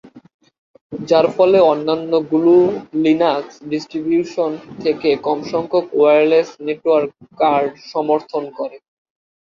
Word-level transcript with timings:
যার 1.01 1.25
ফলে 1.35 1.57
অন্যান্য 1.71 2.11
গ্নু/লিনাক্স 2.31 3.53
ডিস্ট্রিবিউশন 3.71 4.51
থেকে 4.83 5.09
কম 5.25 5.39
সংখ্যক 5.51 5.85
ওয়্যারলেস 5.93 6.49
নেটওয়ার্ক 6.65 7.09
কার্ড 7.39 7.71
সমর্থন 7.91 8.43
করে। 8.57 8.77